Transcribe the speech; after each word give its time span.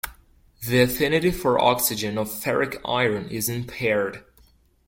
The 0.67 0.81
affinity 0.81 1.29
for 1.29 1.59
oxygen 1.61 2.17
of 2.17 2.27
ferric 2.27 2.81
iron 2.83 3.27
is 3.27 3.47
impaired. 3.49 4.25